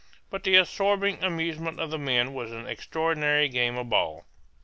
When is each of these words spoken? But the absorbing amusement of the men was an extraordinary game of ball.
But 0.31 0.43
the 0.43 0.55
absorbing 0.55 1.23
amusement 1.23 1.79
of 1.79 1.91
the 1.91 1.99
men 1.99 2.33
was 2.33 2.51
an 2.51 2.65
extraordinary 2.65 3.47
game 3.47 3.77
of 3.77 3.89
ball. 3.89 4.25